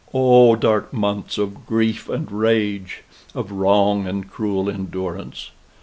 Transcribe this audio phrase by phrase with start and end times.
[0.15, 3.03] O dark months of grief and rage!
[3.35, 5.51] of wrong and cruel endurance!